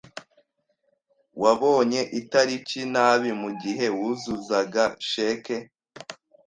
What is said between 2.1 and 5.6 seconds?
itariki nabi mugihe wuzuzaga cheque.